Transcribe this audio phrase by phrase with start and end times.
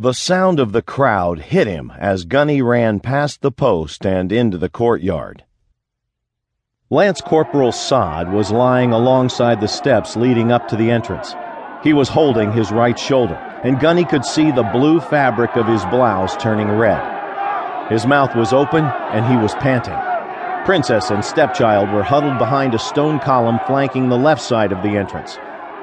[0.00, 4.56] The sound of the crowd hit him as Gunny ran past the post and into
[4.56, 5.42] the courtyard.
[6.88, 11.34] Lance Corporal Sod was lying alongside the steps leading up to the entrance.
[11.82, 13.34] He was holding his right shoulder,
[13.64, 17.90] and Gunny could see the blue fabric of his blouse turning red.
[17.90, 19.98] His mouth was open, and he was panting.
[20.64, 24.96] Princess and stepchild were huddled behind a stone column flanking the left side of the
[24.96, 25.38] entrance.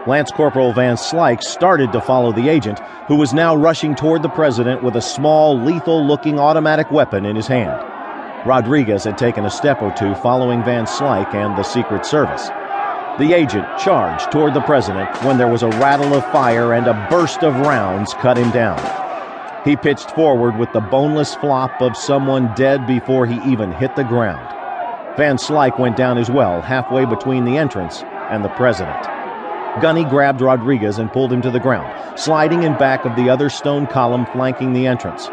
[0.08, 4.30] Lance Corporal Van Slyke started to follow the agent, who was now rushing toward the
[4.30, 7.84] president with a small, lethal looking automatic weapon in his hand.
[8.46, 12.50] Rodriguez had taken a step or two following Van Slyke and the Secret Service.
[13.18, 17.08] The agent charged toward the president when there was a rattle of fire and a
[17.10, 18.78] burst of rounds cut him down.
[19.66, 24.04] He pitched forward with the boneless flop of someone dead before he even hit the
[24.04, 24.48] ground.
[25.18, 29.15] Van Slyke went down as well, halfway between the entrance and the president.
[29.82, 33.50] Gunny grabbed Rodriguez and pulled him to the ground, sliding in back of the other
[33.50, 35.28] stone column flanking the entrance.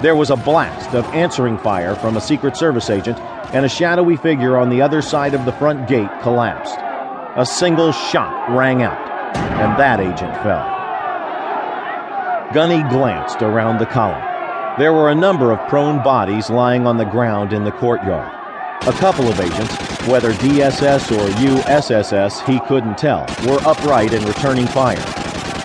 [0.00, 3.18] There was a blast of answering fire from a Secret Service agent,
[3.54, 6.76] and a shadowy figure on the other side of the front gate collapsed.
[7.36, 8.98] A single shot rang out,
[9.36, 10.74] and that agent fell.
[12.52, 14.22] Gunny glanced around the column.
[14.78, 18.45] There were a number of prone bodies lying on the ground in the courtyard.
[18.82, 19.74] A couple of agents,
[20.06, 25.00] whether DSS or USSS, he couldn't tell, were upright and returning fire.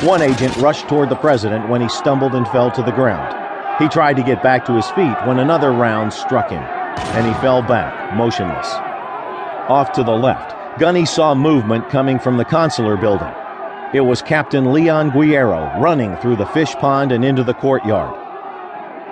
[0.06, 3.38] One agent rushed toward the president when he stumbled and fell to the ground.
[3.80, 7.42] He tried to get back to his feet when another round struck him, and he
[7.42, 8.68] fell back, motionless.
[9.70, 13.32] Off to the left, Gunny saw movement coming from the consular building.
[13.94, 18.18] It was Captain Leon Guerrero running through the fish pond and into the courtyard.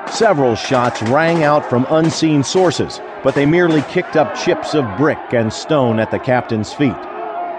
[0.10, 5.20] Several shots rang out from unseen sources, but they merely kicked up chips of brick
[5.32, 6.96] and stone at the captain's feet.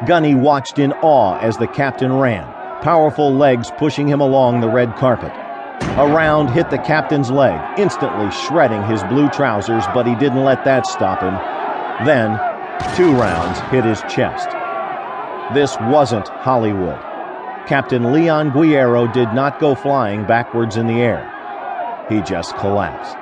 [0.06, 2.44] Gunny watched in awe as the captain ran,
[2.83, 5.33] powerful legs pushing him along the red carpet.
[5.98, 10.64] A round hit the captain's leg, instantly shredding his blue trousers, but he didn't let
[10.64, 11.34] that stop him.
[12.06, 12.39] Then,
[12.96, 14.48] two rounds hit his chest.
[15.52, 16.98] This wasn't Hollywood.
[17.67, 21.27] Captain Leon Guerrero did not go flying backwards in the air.
[22.08, 23.20] He just collapsed.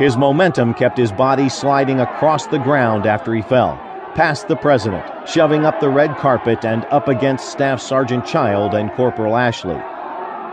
[0.00, 3.78] His momentum kept his body sliding across the ground after he fell,
[4.14, 8.90] past the president, shoving up the red carpet and up against Staff Sergeant Child and
[8.92, 9.78] Corporal Ashley.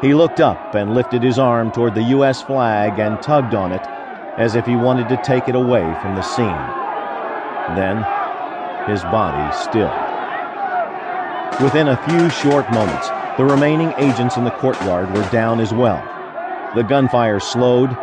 [0.02, 2.42] He looked up and lifted his arm toward the U.S.
[2.42, 3.88] flag and tugged on it
[4.38, 6.68] as if he wanted to take it away from the scene.
[7.78, 8.06] Then,
[8.86, 9.96] his body stilled.
[11.64, 16.04] Within a few short moments, the remaining agents in the courtyard were down as well.
[16.76, 17.98] The gunfire slowed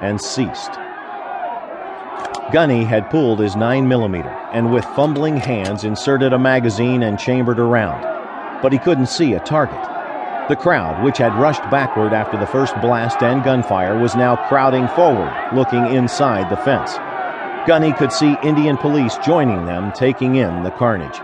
[0.00, 0.72] and ceased.
[2.52, 7.62] Gunny had pulled his 9mm and with fumbling hands inserted a magazine and chambered a
[7.62, 8.02] round,
[8.62, 9.78] but he couldn't see a target.
[10.48, 14.88] The crowd, which had rushed backward after the first blast and gunfire, was now crowding
[14.88, 16.96] forward, looking inside the fence.
[17.66, 21.20] Gunny could see Indian police joining them, taking in the carnage.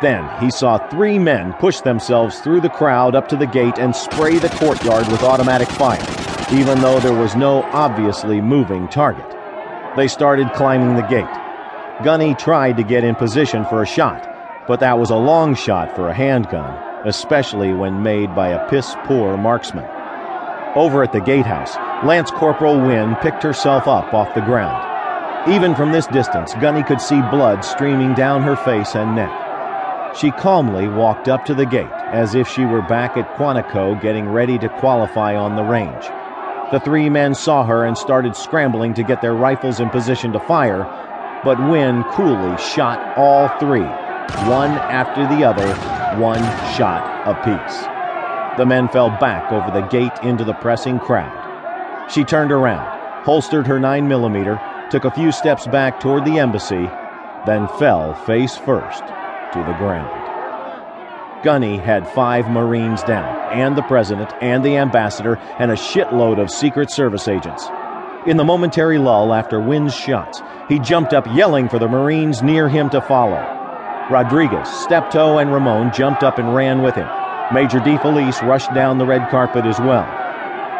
[0.00, 3.94] Then he saw three men push themselves through the crowd up to the gate and
[3.94, 6.00] spray the courtyard with automatic fire,
[6.52, 9.26] even though there was no obviously moving target.
[9.96, 12.04] They started climbing the gate.
[12.04, 15.94] Gunny tried to get in position for a shot, but that was a long shot
[15.94, 19.88] for a handgun, especially when made by a piss poor marksman.
[20.76, 24.90] Over at the gatehouse, Lance Corporal Wynn picked herself up off the ground.
[25.52, 30.16] Even from this distance, Gunny could see blood streaming down her face and neck.
[30.16, 34.28] She calmly walked up to the gate as if she were back at Quantico getting
[34.28, 36.04] ready to qualify on the range.
[36.72, 40.40] The three men saw her and started scrambling to get their rifles in position to
[40.40, 40.84] fire,
[41.44, 43.84] but Wynn coolly shot all three,
[44.48, 45.66] one after the other,
[46.18, 46.42] one
[46.74, 47.86] shot apiece.
[48.58, 52.10] The men fell back over the gate into the pressing crowd.
[52.10, 52.86] She turned around,
[53.24, 56.88] holstered her 9mm, took a few steps back toward the embassy,
[57.46, 59.02] then fell face first
[59.52, 60.23] to the ground.
[61.44, 66.50] Gunny had five Marines down, and the President, and the Ambassador, and a shitload of
[66.50, 67.68] Secret Service agents.
[68.26, 72.66] In the momentary lull after Wynn's shots, he jumped up yelling for the Marines near
[72.66, 73.44] him to follow.
[74.10, 77.08] Rodriguez, Steptoe, and Ramon jumped up and ran with him.
[77.52, 80.08] Major DeFelice rushed down the red carpet as well.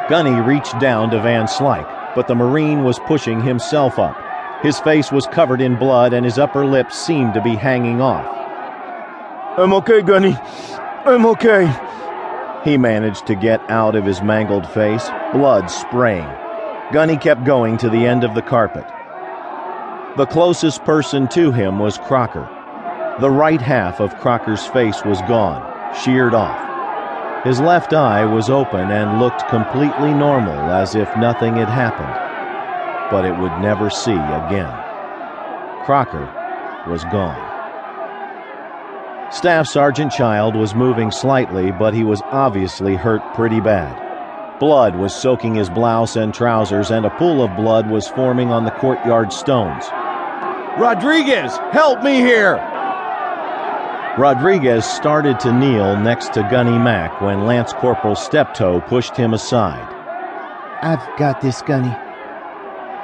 [0.09, 4.17] Gunny reached down to Van Slyke, but the Marine was pushing himself up.
[4.63, 8.44] His face was covered in blood and his upper lip seemed to be hanging off.
[9.57, 10.37] I'm okay, Gunny.
[11.07, 11.73] I'm okay.
[12.65, 16.29] He managed to get out of his mangled face, blood spraying.
[16.93, 18.85] Gunny kept going to the end of the carpet.
[20.17, 22.49] The closest person to him was Crocker.
[23.21, 25.63] The right half of Crocker's face was gone,
[26.03, 27.45] sheared off.
[27.45, 33.25] His left eye was open and looked completely normal as if nothing had happened, but
[33.25, 34.75] it would never see again.
[35.85, 36.29] Crocker
[36.89, 37.54] was gone.
[39.35, 44.01] Staff Sergeant Child was moving slightly, but he was obviously hurt pretty bad.
[44.61, 48.65] Blood was soaking his blouse and trousers, and a pool of blood was forming on
[48.65, 49.87] the courtyard stones.
[50.79, 52.55] Rodriguez, help me here!
[54.17, 59.93] Rodriguez started to kneel next to Gunny Mack when Lance Corporal Steptoe pushed him aside.
[60.81, 61.95] I've got this, Gunny.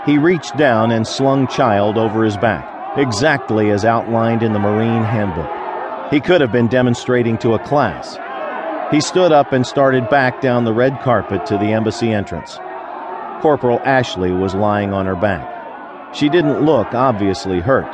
[0.07, 5.03] He reached down and slung Child over his back, exactly as outlined in the Marine
[5.03, 5.60] Handbook.
[6.11, 8.19] He could have been demonstrating to a class.
[8.93, 12.59] He stood up and started back down the red carpet to the embassy entrance.
[13.41, 16.15] Corporal Ashley was lying on her back.
[16.15, 17.91] She didn't look obviously hurt.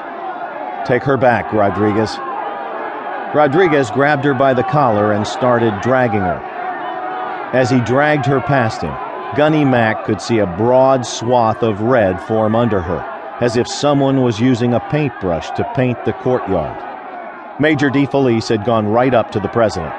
[0.87, 2.17] Take her back, Rodriguez.
[3.35, 6.41] Rodriguez grabbed her by the collar and started dragging her.
[7.53, 8.95] As he dragged her past him,
[9.37, 13.01] Gunny Mack could see a broad swath of red form under her,
[13.43, 16.96] as if someone was using a paintbrush to paint the courtyard.
[17.59, 19.95] Major DeFelice had gone right up to the president.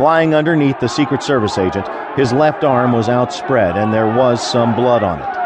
[0.00, 1.86] Lying underneath the Secret Service agent,
[2.16, 5.38] his left arm was outspread and there was some blood on it.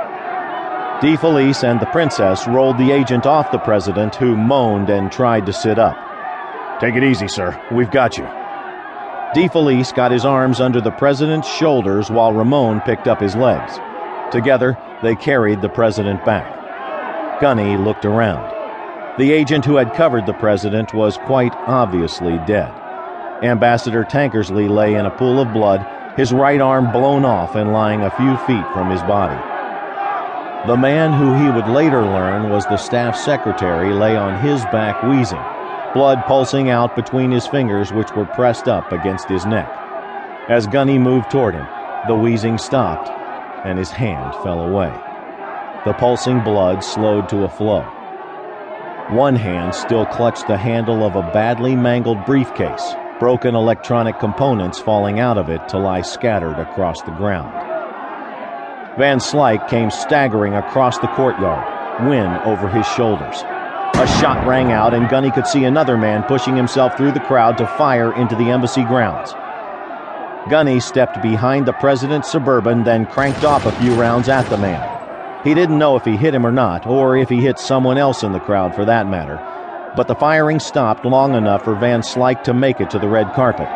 [1.02, 5.52] DeFelice and the princess rolled the agent off the president, who moaned and tried to
[5.52, 5.96] sit up.
[6.80, 7.60] Take it easy, sir.
[7.70, 8.24] We've got you.
[9.34, 13.78] DeFelice got his arms under the president's shoulders while Ramon picked up his legs.
[14.32, 17.40] Together, they carried the president back.
[17.42, 18.61] Gunny looked around.
[19.18, 22.72] The agent who had covered the president was quite obviously dead.
[23.42, 25.84] Ambassador Tankersley lay in a pool of blood,
[26.16, 29.38] his right arm blown off and lying a few feet from his body.
[30.66, 35.02] The man who he would later learn was the staff secretary lay on his back
[35.02, 35.44] wheezing,
[35.92, 39.68] blood pulsing out between his fingers which were pressed up against his neck.
[40.48, 41.68] As Gunny moved toward him,
[42.06, 43.10] the wheezing stopped
[43.64, 44.96] and his hand fell away.
[45.84, 48.01] The pulsing blood slowed to a flow.
[49.10, 55.20] One hand still clutched the handle of a badly mangled briefcase broken electronic components falling
[55.20, 57.52] out of it to lie scattered across the ground.
[58.98, 63.42] Van Slyke came staggering across the courtyard, Wynn over his shoulders.
[63.94, 67.56] A shot rang out, and Gunny could see another man pushing himself through the crowd
[67.58, 69.32] to fire into the embassy grounds.
[70.50, 74.91] Gunny stepped behind the president's suburban, then cranked off a few rounds at the man.
[75.44, 78.22] He didn't know if he hit him or not, or if he hit someone else
[78.22, 79.40] in the crowd for that matter,
[79.96, 83.32] but the firing stopped long enough for Van Slyke to make it to the red
[83.34, 83.68] carpet.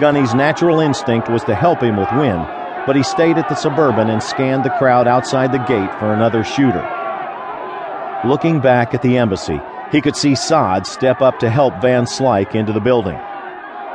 [0.00, 2.42] Gunny's natural instinct was to help him with Wynn,
[2.86, 6.42] but he stayed at the Suburban and scanned the crowd outside the gate for another
[6.42, 6.86] shooter.
[8.24, 9.60] Looking back at the embassy,
[9.92, 13.18] he could see Sod step up to help Van Slyke into the building.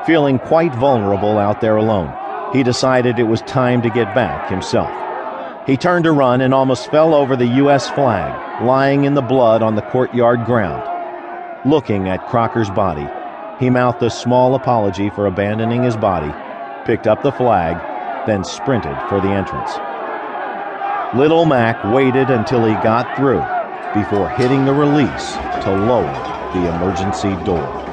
[0.06, 2.14] Feeling quite vulnerable out there alone,
[2.54, 5.11] he decided it was time to get back himself.
[5.68, 7.88] He turned to run and almost fell over the U.S.
[7.92, 10.82] flag, lying in the blood on the courtyard ground.
[11.70, 13.08] Looking at Crocker's body,
[13.60, 16.34] he mouthed a small apology for abandoning his body,
[16.86, 17.78] picked up the flag,
[18.26, 19.72] then sprinted for the entrance.
[21.16, 23.46] Little Mac waited until he got through
[23.94, 26.10] before hitting the release to lower
[26.54, 27.91] the emergency door.